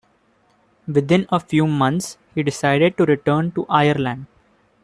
Within 0.87 1.27
a 1.29 1.39
few 1.39 1.67
months 1.67 2.17
he 2.33 2.41
decided 2.41 2.97
to 2.97 3.05
return 3.05 3.51
to 3.51 3.67
Ireland. 3.69 4.25